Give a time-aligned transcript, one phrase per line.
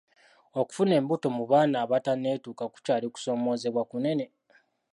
[0.59, 4.25] Okufuna embuto mu baana abatanneetuuka kukyali kusoomozebwa kunene.